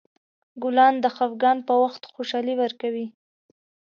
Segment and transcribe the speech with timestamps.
[0.63, 3.07] ګلان د خفګان په وخت خوشحالي ورکوي.